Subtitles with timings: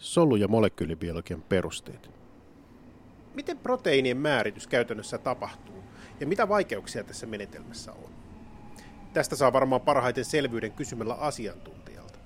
[0.00, 2.10] solu- ja molekyylibiologian perusteet.
[3.34, 5.84] Miten proteiinien määritys käytännössä tapahtuu
[6.20, 8.10] ja mitä vaikeuksia tässä menetelmässä on?
[9.12, 12.18] Tästä saa varmaan parhaiten selvyyden kysymällä asiantuntijalta.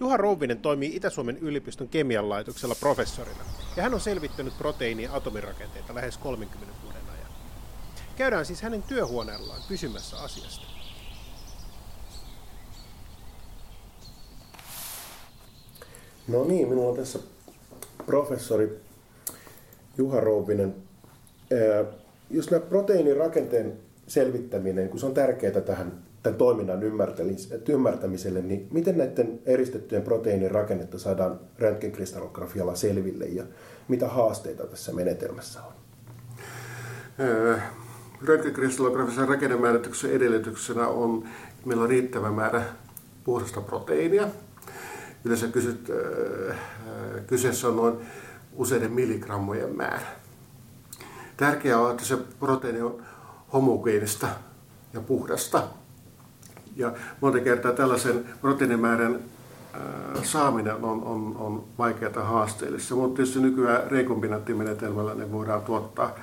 [0.00, 3.44] Juha Rouvinen toimii Itä-Suomen yliopiston kemian laitoksella professorina
[3.76, 7.32] ja hän on selvittänyt proteiinien atomirakenteita lähes 30 vuoden ajan.
[8.16, 10.81] Käydään siis hänen työhuoneellaan kysymässä asiasta.
[16.28, 17.18] No niin, minulla on tässä
[18.06, 18.78] professori
[19.98, 20.74] Juha Rouvinen.
[22.30, 23.72] Jos nämä proteiinin rakenteen
[24.06, 26.82] selvittäminen, kun se on tärkeää tähän tämän toiminnan
[27.68, 33.44] ymmärtämiselle, niin miten näiden eristettyjen proteiinin rakennetta saadaan röntgenkristallografialla selville ja
[33.88, 35.72] mitä haasteita tässä menetelmässä on?
[38.24, 42.62] Röntgenkristallografisen rakennemäärityksen edellytyksenä on, että meillä on riittävä määrä
[43.24, 44.28] puhdasta proteiinia.
[45.24, 45.92] Yleensä kysyt,
[47.26, 47.96] kyseessä on noin
[48.52, 50.06] useiden milligrammojen määrä.
[51.36, 53.02] Tärkeää on, että se proteiini on
[53.52, 54.28] homogeenista
[54.92, 55.62] ja puhdasta.
[56.76, 59.20] Ja monta kertaa tällaisen proteiinimäärän
[60.22, 66.14] saaminen on, on, on vaikeaa haasteellista, mutta tietysti nykyään rekombinaattimenetelmällä ne voidaan tuottaa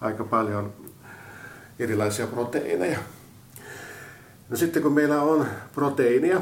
[0.00, 0.72] aika paljon
[1.78, 2.98] erilaisia proteiineja.
[4.48, 6.40] No sitten kun meillä on proteiinia,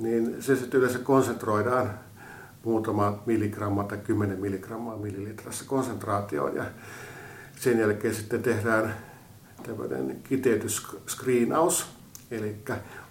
[0.00, 1.90] niin se sitten yleensä konsentroidaan
[2.64, 6.64] muutama milligramma tai 10 milligrammaa millilitrassa konsentraatioon ja
[7.56, 8.94] sen jälkeen sitten tehdään
[9.62, 11.86] tämmöinen kiteytysskriinaus,
[12.30, 12.56] eli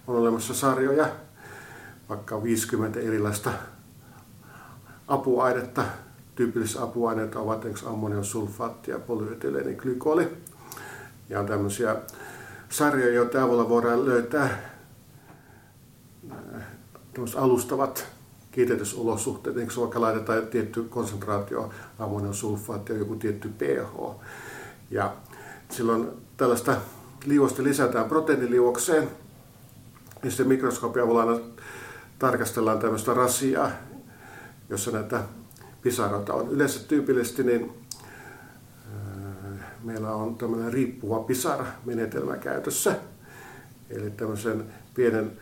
[0.06, 1.08] on olemassa sarjoja,
[2.08, 3.50] vaikka 50 erilaista
[5.08, 5.84] apuainetta.
[6.34, 10.28] Tyypillisiä apuaineita ovat ammoniumsulfaatti ja polyetyleeniglykoli.
[11.28, 11.96] Ja on tämmöisiä
[12.68, 14.69] sarjoja, joiden avulla voidaan löytää
[17.36, 18.06] alustavat
[18.50, 24.20] kiitetysolosuhteet, niin vaikka laitetaan tietty konsentraatio ammoniumsulfaatti ja joku tietty pH.
[24.90, 25.16] Ja
[25.70, 26.76] silloin tällaista
[27.24, 29.08] liuosta lisätään proteiiniliuokseen,
[30.22, 31.40] ja sitten mikroskoopin avulla
[32.18, 33.70] tarkastellaan tämmöistä rasiaa,
[34.68, 35.22] jossa näitä
[35.82, 36.50] pisaroita on.
[36.50, 37.72] Yleensä tyypillisesti niin
[39.84, 42.96] meillä on tämmöinen riippuva pisara-menetelmä käytössä.
[43.90, 44.64] Eli tämmöisen
[44.94, 45.32] pienen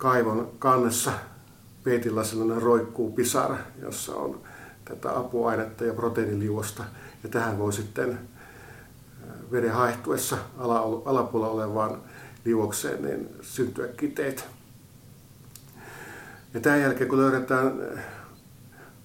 [0.00, 1.12] kaivon kannessa
[2.22, 4.40] sellainen roikkuu pisara, jossa on
[4.84, 6.84] tätä apuainetta ja proteiiniliuosta.
[7.22, 8.18] Ja tähän voi sitten
[9.52, 10.36] veden haihtuessa
[11.04, 12.02] alapuolella olevaan
[12.44, 14.42] liuokseen niin syntyä kiteitä.
[16.54, 17.72] Ja tämän jälkeen kun löydetään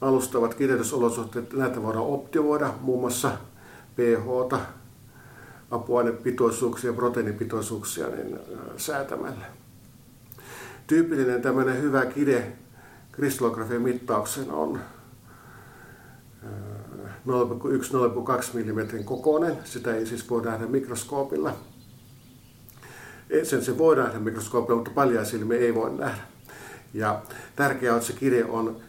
[0.01, 3.31] alustavat kiteytysolosuhteet, näitä voidaan optimoida muun muassa
[3.95, 4.59] pH,
[5.71, 8.39] apuainepitoisuuksia ja proteiinipitoisuuksia niin
[8.77, 9.45] säätämällä.
[10.87, 12.51] Tyypillinen tämmöinen hyvä kide
[13.11, 14.79] kristallografian mittaukseen on
[17.27, 17.33] 0,1-0,2
[18.53, 19.57] mm kokoinen.
[19.63, 21.57] Sitä ei siis voi nähdä mikroskoopilla.
[23.43, 26.21] Sen se voi nähdä mikroskoopilla, mutta paljon silmiä ei voi nähdä.
[26.93, 27.21] Ja
[27.55, 28.81] tärkeää on, että se kire on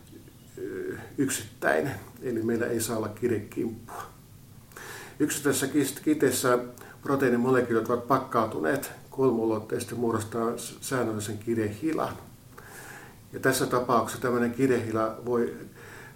[1.19, 4.03] yksittäinen, eli meillä ei saa olla kirekimppua.
[5.19, 5.67] Yksittäisessä
[6.03, 6.59] kiteessä
[7.03, 12.17] proteiinimolekyylit ovat pakkautuneet kolmulotteisesti muodostaa säännöllisen kirehilan.
[13.33, 15.57] Ja tässä tapauksessa tämmöinen kirehila voi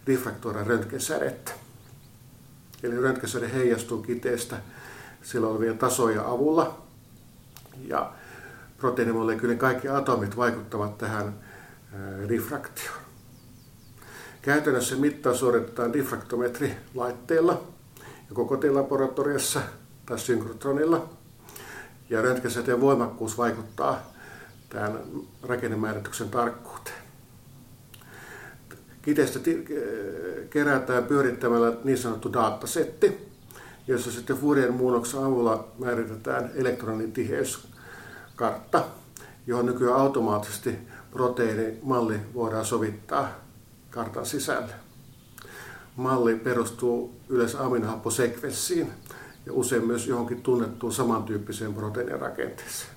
[0.07, 1.53] diffraktoida röntgensädettä.
[2.83, 4.57] Eli röntgensäde heijastuu kiteestä
[5.23, 6.83] sillä olevien tasoja avulla.
[7.87, 8.13] Ja
[8.79, 11.35] proteiinimolekyylin kaikki atomit vaikuttavat tähän
[12.29, 12.99] diffraktioon.
[14.43, 17.63] Käytännössä mittaus suoritetaan diffraktometrilaitteella
[18.29, 19.61] joko kotilaboratoriossa
[20.07, 21.20] tai synkrotronilla.
[22.11, 24.13] Ja röntgensäteen voimakkuus vaikuttaa
[24.69, 24.99] tähän
[25.43, 26.97] rakennemäärityksen tarkkuuteen.
[29.03, 29.39] Kiteestä
[30.51, 33.31] kerätään pyörittämällä niin sanottu datasetti,
[33.87, 38.85] jossa sitten Fourier muunnoksen avulla määritetään elektronin tiheyskartta,
[39.47, 40.79] johon nykyään automaattisesti
[41.11, 43.29] proteiinimalli voidaan sovittaa
[43.91, 44.73] kartan sisälle.
[45.97, 48.93] Malli perustuu yleensä aminohapposekvenssiin
[49.47, 52.91] ja usein myös johonkin tunnettuun samantyyppiseen proteiinirakenteeseen.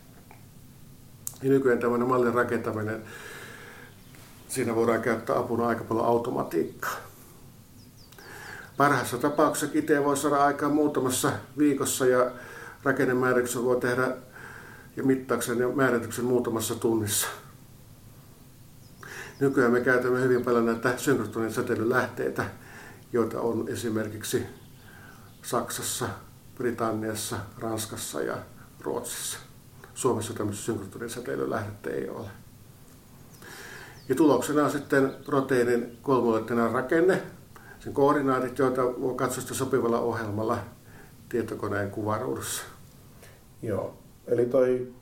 [1.44, 3.04] Ja nykyään tämmöinen mallin rakentaminen
[4.48, 6.96] siinä voidaan käyttää apuna aika paljon automatiikkaa.
[8.78, 12.32] Parhaassa tapauksessa kiteen voi saada aikaan muutamassa viikossa ja
[12.84, 14.16] rakennemäärityksen voi tehdä
[14.98, 17.28] ja mittauksen ja määrityksen muutamassa tunnissa.
[19.40, 22.46] Nykyään me käytämme hyvin paljon näitä synkrotronin säteilylähteitä,
[23.14, 24.46] joita on esimerkiksi
[25.42, 26.10] Saksassa,
[26.56, 28.38] Britanniassa, Ranskassa ja
[28.82, 29.38] Ruotsissa.
[29.94, 32.28] Suomessa tämmöistä synkrotronin säteilylähdettä ei ole.
[34.10, 37.22] Ja tuloksena on sitten proteiinin kolmolettinen rakenne,
[37.80, 40.58] sen koordinaatit, joita voi katsoa sopivalla ohjelmalla
[41.30, 42.64] tietokoneen kuvaruudussa.
[43.62, 43.98] Joo,
[44.28, 44.94] eli toi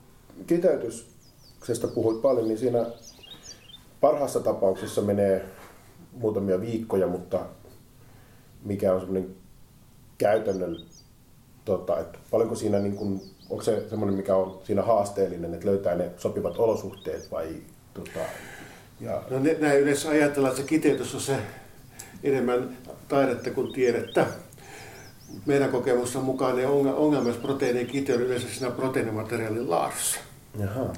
[0.46, 2.86] kiteytyksestä puhuit paljon, niin siinä
[4.00, 5.48] parhaassa tapauksessa menee
[6.12, 7.46] muutamia viikkoja, mutta
[8.64, 9.36] mikä on semmoinen
[10.18, 10.76] käytännön,
[11.64, 13.20] tota, että paljonko siinä, niin kun,
[13.50, 17.48] onko se semmoinen, mikä on siinä haasteellinen, että löytää ne sopivat olosuhteet vai
[17.94, 18.18] tota,
[19.00, 19.22] ja...
[19.30, 21.36] No näin yleensä ajatellaan, että se kiteytys on se
[22.22, 22.76] enemmän
[23.08, 24.26] taidetta kuin tiedettä.
[25.46, 30.20] Meidän kokemusten mukaan ne ongelma, jos proteiinien kiteydy yleensä siinä proteiinimateriaalin laadussa.
[30.58, 30.92] Jaha.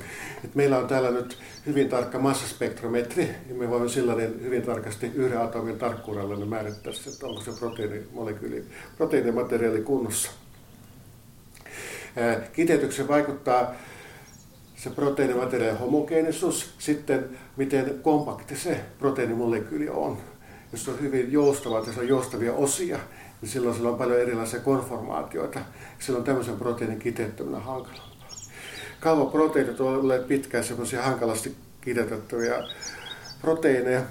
[0.44, 5.40] Et meillä on täällä nyt hyvin tarkka massaspektrometri, ja me voimme silloin hyvin tarkasti yhden
[5.40, 8.64] atomin tarkkuudella niin määrittää, että onko se proteiinimolekyyli,
[8.96, 10.30] proteiinimateriaali kunnossa.
[12.52, 13.74] Kiteytyksen vaikuttaa
[14.76, 20.18] se proteiinimateriaalin homogeenisuus, sitten miten kompakti se proteiinimolekyyli on.
[20.72, 22.98] Jos se on hyvin joustava, jos on joustavia osia,
[23.40, 25.60] niin silloin sillä on paljon erilaisia konformaatioita.
[25.98, 28.14] Silloin tämmöisen proteiinin kiteyttäminen on hankalampaa.
[29.00, 32.54] Kalvoproteiinit ovat olleet pitkään semmoisia hankalasti kiteytettäviä
[33.40, 34.02] proteiineja,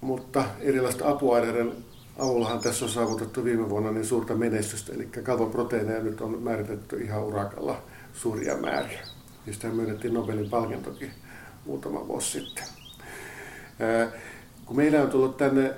[0.00, 1.72] mutta erilaista apuaineiden
[2.18, 4.92] avullahan tässä on saavutettu viime vuonna niin suurta menestystä.
[4.92, 7.82] Eli kalvoproteiineja nyt on määritetty ihan urakalla
[8.12, 9.00] suuria määriä.
[9.46, 11.10] Niistä myönnettiin Nobelin palkintokin
[11.64, 12.64] muutama vuosi sitten.
[14.66, 15.74] Kun meillä on tullut tänne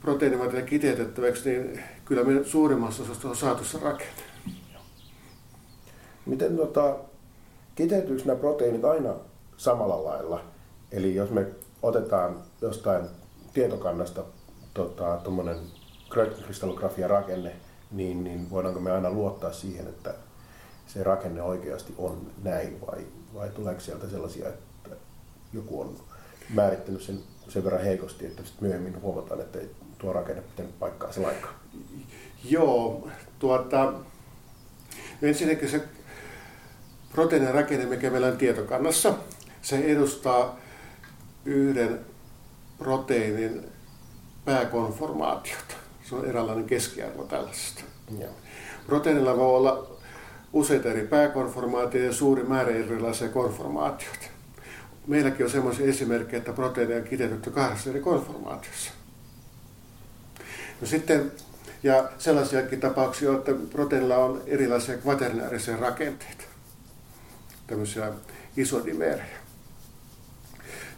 [0.00, 4.22] proteiinimateriaalin kiteytettäväksi, niin kyllä me suurimmassa osassa on saatu se rakenne.
[6.26, 6.96] Miten tota,
[7.74, 9.14] kiteytyykö nämä proteiinit aina
[9.56, 10.44] samalla lailla?
[10.92, 11.46] Eli jos me
[11.82, 13.02] otetaan jostain
[13.54, 14.24] tietokannasta
[14.74, 15.56] tuommoinen
[16.14, 17.56] tota, kristallografia rakenne,
[17.90, 20.14] niin, niin voidaanko me aina luottaa siihen, että
[20.86, 24.90] se rakenne oikeasti on näin vai, vai tuleeko sieltä sellaisia, että
[25.52, 25.96] joku on
[26.54, 31.12] määrittänyt sen sen verran heikosti, että sitten myöhemmin huomataan, että ei tuo rakenne pitänyt paikkaa
[31.12, 31.54] se lainkaan.
[32.44, 33.08] Joo,
[33.38, 33.92] tuota,
[35.22, 35.82] ensinnäkin se
[37.12, 39.14] proteiinin rakenne, mikä meillä on tietokannassa,
[39.62, 40.58] se edustaa
[41.44, 42.00] yhden
[42.78, 43.71] proteiinin
[44.44, 45.74] pääkonformaatiota.
[46.04, 47.82] Se on eräänlainen keskiarvo tällaisesta.
[48.18, 48.30] Joo.
[48.86, 49.96] Proteiinilla voi olla
[50.52, 54.26] useita eri pääkonformaatioita ja suuri määrä erilaisia konformaatioita.
[55.06, 58.92] Meilläkin on sellaisia esimerkkejä, että proteiineja on kiteytetty kahdessa eri konformaatiossa.
[60.80, 61.32] No sitten,
[61.82, 66.44] ja sellaisiakin tapauksia, että proteiinilla on erilaisia kvaternaarisia rakenteita,
[67.66, 68.12] tämmöisiä
[68.56, 69.42] isodimeerejä.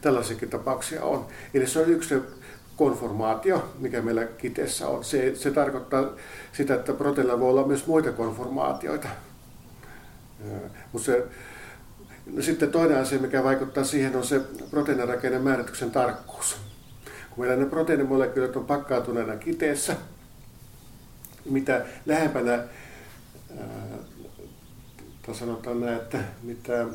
[0.00, 1.26] Tällaisiakin tapauksia on.
[1.55, 2.14] Eli se on yksi
[2.76, 5.05] konformaatio, mikä meillä kiteessä on.
[5.05, 6.05] Se, se tarkoittaa
[6.53, 9.09] sitä, että proteiinilla voi olla myös muita konformaatioita.
[10.93, 11.26] Mutta se
[12.26, 14.41] No sitten toinen asia, mikä vaikuttaa siihen, on se
[14.71, 16.56] proteiinirakenne määrityksen tarkkuus.
[17.31, 19.97] Kun meillä ne proteiinimolekyylit on pakkaatuneena kiteessä,
[21.44, 23.99] mitä lähempänä, ää,
[25.32, 26.87] sanotaan näin, että mitä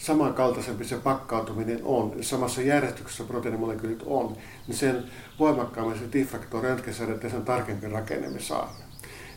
[0.00, 4.36] samankaltaisempi se pakkautuminen on, samassa järjestyksessä proteiinimolekyylit on,
[4.66, 5.04] niin sen
[5.38, 8.84] voimakkaammin se diffraktio röntgensädet ja sen tarkempi rakenne me saamme.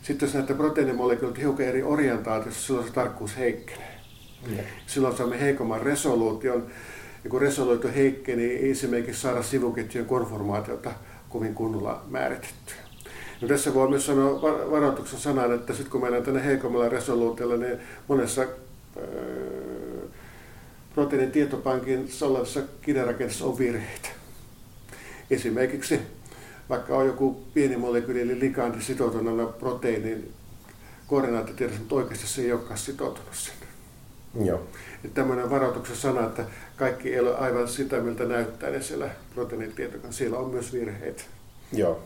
[0.02, 4.00] Sitten jos näitä proteiinimolekyylit hiukan eri orientaatiossa, silloin se tarkkuus heikkenee.
[4.48, 4.58] Mm.
[4.88, 6.68] Silloin saamme heikomman resoluution.
[7.24, 10.92] Ja kun resoluutio heikkenee, niin ei esimerkiksi saada sivuketjujen konformaatiota
[11.30, 12.76] kovin kunnolla määritettyä.
[13.42, 14.42] No tässä voi myös sanoa
[14.72, 17.78] varoituksen sanan, että sitten kun mennään tänne heikommalla resoluutiolla, niin
[18.08, 18.46] monessa
[20.94, 24.10] öö, proteiinin tietopankin olevassa kirjarakenteessa on virheitä.
[25.32, 26.00] Esimerkiksi
[26.70, 30.34] vaikka on joku pieni molekyyli eli ligandi sitoutuneena proteiinin
[31.08, 33.66] koordinaattitiedossa, mutta oikeasti se ei olekaan sitoutunut sinne.
[34.46, 34.68] Joo.
[35.06, 36.46] Että tämmöinen varoituksen sana, että
[36.76, 40.14] kaikki ei ole aivan sitä, miltä näyttää niin siellä proteiinitietokan.
[40.14, 41.24] Siellä on myös virheitä.
[41.72, 42.04] Joo.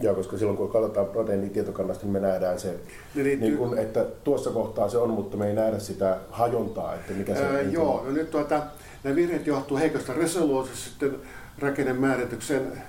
[0.00, 2.74] Joo, koska silloin kun katsotaan proteiinitietokannasta, niin me nähdään se,
[3.14, 7.12] niin, niin kun, että tuossa kohtaa se on, mutta me ei nähdä sitä hajontaa, että
[7.12, 7.72] mikä se on.
[7.72, 8.62] Joo, no nyt tuota,
[9.04, 11.16] nämä virheet johtuu heikosta resoluutiosta sitten
[11.58, 12.82] rakennemäärityksen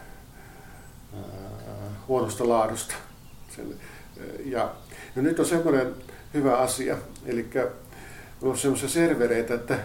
[2.08, 2.94] huonosta laadusta.
[3.56, 3.65] Sen,
[4.46, 4.72] ja,
[5.15, 5.94] ja nyt on semmoinen
[6.34, 7.50] hyvä asia, eli
[8.41, 9.80] on semmoisia servereitä, että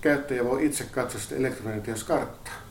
[0.00, 2.61] käyttäjä voi itse katsoa sitä elektromagnetioskarttaa.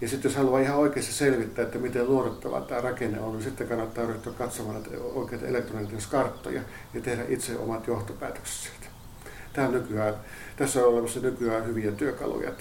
[0.00, 3.68] Ja sitten jos haluaa ihan oikeasti selvittää, että miten luotettava tämä rakenne on, niin sitten
[3.68, 6.62] kannattaa ryhtyä katsomaan näitä oikeita elektromagnetioskarttoja
[6.94, 8.86] ja tehdä itse omat johtopäätökset siitä.
[9.52, 10.14] Tämä on nykyään,
[10.56, 12.52] tässä on olemassa nykyään hyviä työkaluja.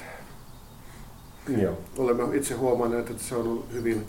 [1.58, 1.78] Joo.
[1.98, 4.08] Olemme itse huomanneet, että se on ollut hyvin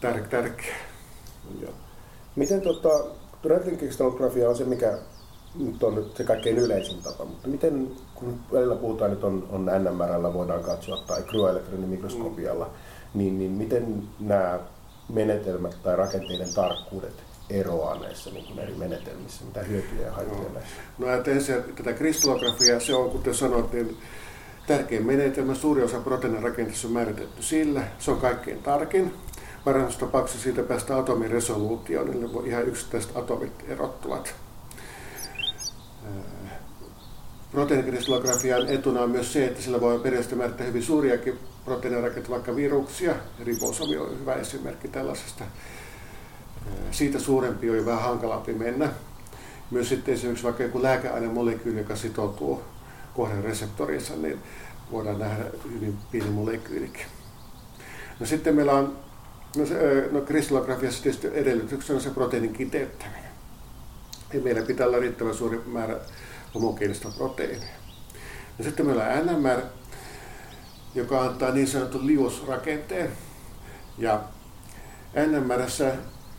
[0.00, 0.76] tär- tärkeä.
[1.60, 1.72] Joo.
[2.36, 3.04] Miten tota,
[4.48, 4.98] on se, mikä
[5.54, 9.64] nyt on nyt se kaikkein yleisin tapa, mutta miten, kun välillä puhutaan, että on, on
[9.64, 11.24] NMRllä voidaan katsoa tai
[11.86, 13.18] mikroskopialla, mm.
[13.18, 14.60] niin, niin miten nämä
[15.08, 17.14] menetelmät tai rakenteiden tarkkuudet
[17.50, 19.44] eroaa näissä niin kuin eri menetelmissä?
[19.44, 20.54] Mitä hyötyjä ja haittoja no.
[20.54, 20.76] näissä?
[20.98, 23.96] No ajatellen tätä kristallografiaa, se on kuten sanoit, niin
[24.66, 25.54] tärkein menetelmä.
[25.54, 27.82] Suuri osa proteiinirakenteessa on määritetty sillä.
[27.98, 29.14] Se on kaikkein tarkin.
[29.64, 34.34] Parhaassa tapauksessa siitä päästä atomin resoluutioon, eli ihan yksittäiset atomit erottuvat.
[37.52, 43.14] Proteiinikristallografian etuna on myös se, että sillä voi periaatteessa määrittää hyvin suuriakin proteiinirakenteita, vaikka viruksia.
[43.44, 45.44] Ribosomi on hyvä esimerkki tällaisesta.
[46.90, 48.88] Siitä suurempi on jo vähän hankalampi mennä.
[49.70, 52.62] Myös sitten esimerkiksi vaikka joku lääkeainemolekyyli, joka sitoutuu
[53.14, 54.38] kohden reseptoriinsa, niin
[54.92, 57.06] voidaan nähdä hyvin pieni molekyylikin.
[58.20, 58.96] No sitten meillä on,
[59.56, 59.64] no,
[60.10, 63.29] no kristallografiassa tietysti edellytyksenä on se proteiinin kiteyttäminen.
[64.32, 65.96] Ja meillä pitää olla riittävän suuri määrä
[66.54, 67.68] homogeenista proteiinia.
[68.58, 69.60] Ja sitten meillä on NMR,
[70.94, 73.12] joka antaa niin sanotun liusrakenteen.
[73.98, 74.20] Ja
[75.26, 75.94] NMRssä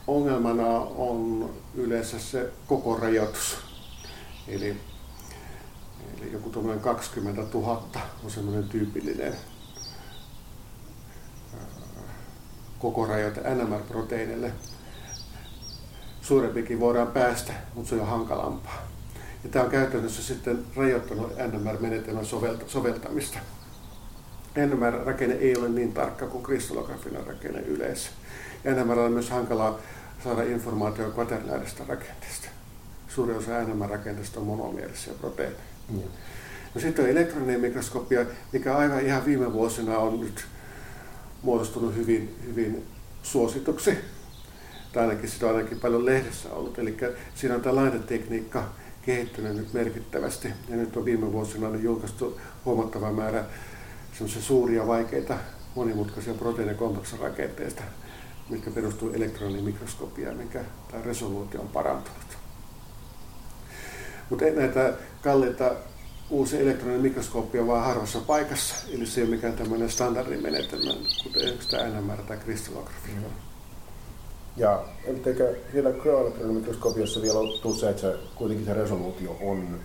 [0.07, 3.57] ongelmana on yleensä se koko rajoitus.
[4.48, 4.77] Eli,
[6.17, 6.50] eli joku
[6.81, 7.88] 20 000
[8.24, 9.36] on semmoinen tyypillinen
[12.79, 14.51] koko rajoite NMR-proteiinille.
[16.22, 18.88] Suurempikin voidaan päästä, mutta se on jo hankalampaa.
[19.44, 22.25] Ja tämä on käytännössä sitten rajoittanut NMR-menetelmän
[22.68, 23.40] soveltamista.
[24.56, 28.10] NMR-rakenne ei ole niin tarkka kuin kristallografinen rakenne yleensä.
[28.63, 29.80] NMR on myös hankalaa
[30.24, 32.48] saada informaatiota kvaternääristä rakenteesta.
[33.08, 35.62] Suuri osa NMR-rakenteesta on monomielisiä proteiineja.
[35.90, 36.01] Mm.
[36.75, 40.46] No sitten on elektroninen mikroskopia, mikä aivan ihan viime vuosina on nyt
[41.42, 42.86] muodostunut hyvin, hyvin
[43.24, 43.98] suosituksi.
[44.93, 46.79] Tai ainakin sitä on ainakin paljon lehdessä ollut.
[46.79, 46.98] Eli
[47.36, 48.63] siinä on tämä laitetekniikka
[49.01, 50.48] kehittynyt nyt merkittävästi.
[50.69, 53.43] Ja nyt on viime vuosina on julkaistu huomattava määrä
[54.27, 55.38] suuria, vaikeita,
[55.75, 57.83] monimutkaisia proteiinikompleksin rakenteista,
[58.50, 60.60] mitkä perustuu elektronimikroskopiaan, mikä
[60.91, 62.38] tämä resoluutio on parantunut.
[64.29, 65.71] Mutta näitä kalliita
[66.29, 70.93] uusi elektroninen mikroskooppi on vain harvassa paikassa, eli se ei ole mikään tämmöinen standardimenetelmä,
[71.24, 73.15] kuten esimerkiksi tämä NMR tai kristallografia.
[73.15, 73.50] Mm.
[74.58, 74.84] Ja
[75.25, 75.89] eikö siellä
[76.43, 79.79] mikroskopiossa vielä ole se, että se, kuitenkin se resoluutio on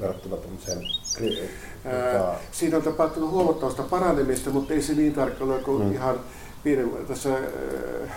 [0.00, 0.78] verrattuna tämmöiseen...
[0.82, 2.34] Tota...
[2.52, 5.92] Siinä on tapahtunut huomattavasta paranemista, mutta ei se niin tarkka ole kuin mm.
[5.92, 6.20] ihan
[6.64, 8.10] pienen, tässä äh,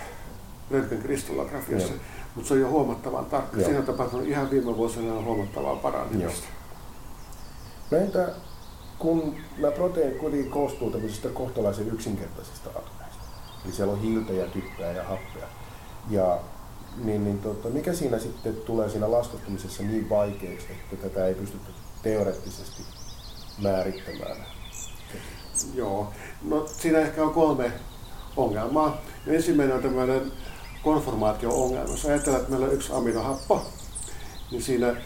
[0.70, 1.92] röntgenkristallografiassa.
[2.34, 3.56] Mutta se on jo huomattavan tarkka.
[3.56, 3.64] Joo.
[3.64, 6.48] Siinä on tapahtunut ihan viime vuosina huomattavaa paranemista.
[7.90, 8.28] No entä
[8.98, 13.22] kun nämä proteiinit kuitenkin koostuu tämmöisistä kohtalaisen yksinkertaisista atomeista,
[13.64, 15.48] eli siellä on hiiltä ja typpää ja happea,
[16.08, 16.38] ja
[17.04, 21.70] niin, niin tota, mikä siinä sitten tulee siinä laskuttamisessa niin vaikeaksi, että tätä ei pystytä
[22.02, 22.82] teoreettisesti
[23.62, 24.36] määrittämään?
[25.74, 27.72] Joo, no siinä ehkä on kolme
[28.36, 28.96] ongelmaa.
[29.26, 30.32] Ensimmäinen on tämmöinen
[30.84, 31.90] konformaatio-ongelma.
[31.90, 33.66] Jos ajatellaan, että meillä on yksi aminohappo,
[34.50, 34.96] niin siinä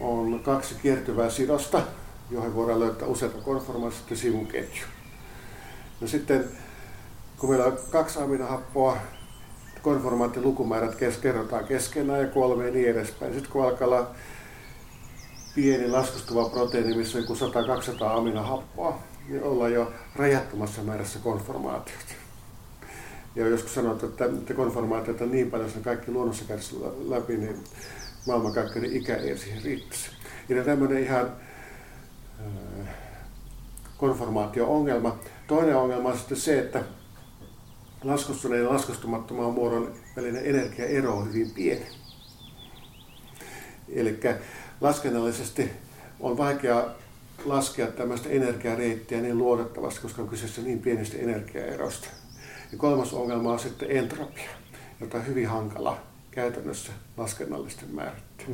[0.00, 1.82] on kaksi kiertyvää sidosta,
[2.30, 4.84] johon voidaan löytää useita konformaatioita sivuketju.
[6.00, 6.44] No sitten,
[7.38, 8.96] kun meillä on kaksi aminohappoa,
[9.82, 13.34] konformaattilukumäärät kes, kerrotaan keskenään ja kolme ja niin edespäin.
[13.34, 14.10] Sitten kun alkaa olla
[15.54, 18.98] pieni laskustuva proteiini, missä on joku 100-200 aminohappoa,
[19.28, 22.14] niin ollaan jo rajattomassa määrässä konformaatiota.
[23.36, 27.64] Ja joskus sanottu, että, että konformaatiot on niin paljon, että kaikki luonnossa kärsii läpi, niin
[28.26, 30.10] maailmankaikkeuden ikä ei siihen riittäisi.
[30.48, 31.32] Ja tämmöinen ihan
[33.96, 35.18] konformaatio-ongelma.
[35.46, 36.82] Toinen ongelma on sitten se, että
[38.04, 41.86] laskustuneen ja laskustumattoman muodon välinen energiaero on hyvin pieni.
[43.88, 44.20] Eli
[44.80, 45.70] laskennallisesti
[46.20, 46.84] on vaikea
[47.44, 52.08] laskea tämmöistä energiareittiä niin luotettavasti, koska on kyseessä niin pienestä energiaerosta.
[52.72, 54.50] Ja kolmas ongelma on sitten entropia,
[55.00, 58.46] jota on hyvin hankala käytännössä laskennallisesti määrittää.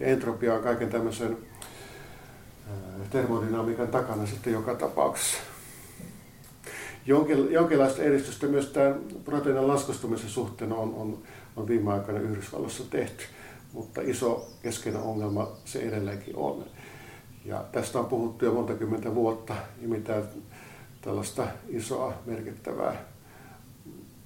[0.00, 1.36] Ja entropia on kaiken tämmöisen
[3.10, 5.38] termodynamiikan takana sitten joka tapauksessa
[7.50, 11.18] jonkinlaista edistystä myös tämän proteiinin laskustumisen suhteen on, on,
[11.56, 13.24] on viime aikoina Yhdysvalloissa tehty,
[13.72, 16.64] mutta iso keskeinen ongelma se edelleenkin on.
[17.44, 20.22] Ja tästä on puhuttu jo monta kymmentä vuotta, ja mitään
[21.00, 23.04] tällaista isoa merkittävää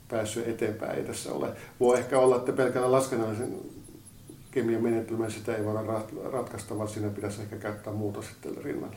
[0.08, 1.48] pääsyä eteenpäin ei tässä ole.
[1.80, 3.60] Voi ehkä olla, että pelkällä laskennallisen
[4.50, 6.02] kemian menetelmän sitä ei voida
[6.32, 8.96] ratkaista, vaan siinä pitäisi ehkä käyttää muuta sitten rinnalla.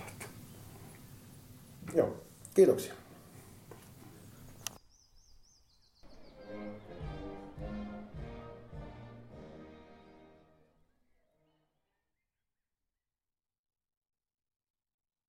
[1.93, 2.15] Joo,
[2.53, 2.98] kiitoksia.